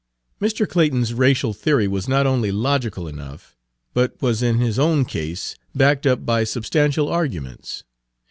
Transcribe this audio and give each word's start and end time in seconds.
Mr. 0.41 0.67
Clayton's 0.67 1.13
racial 1.13 1.53
theory 1.53 1.87
was 1.87 2.07
not 2.07 2.25
only 2.25 2.51
logical 2.51 3.07
enough, 3.07 3.55
but 3.93 4.19
was 4.19 4.41
in 4.41 4.57
his 4.57 4.79
own 4.79 5.05
case 5.05 5.55
backed 5.75 6.07
up 6.07 6.25
by 6.25 6.43
substantial 6.43 7.07
arguments. 7.07 7.83